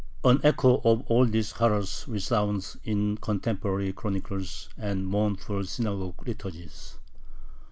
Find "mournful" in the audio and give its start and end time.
5.05-5.63